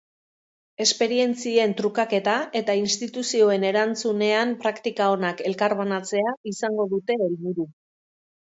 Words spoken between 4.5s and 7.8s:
praktika onak elkarbanatzea izango dute helburu.